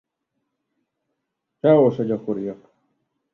[1.59, 2.61] Sehol sem gyakoriak.